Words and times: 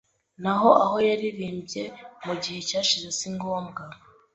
naho 0.43 0.69
aho 0.83 0.97
yaririmbye 1.07 1.83
mu 2.25 2.33
gihe 2.41 2.59
cyashize 2.69 3.07
singombwa 3.19 3.81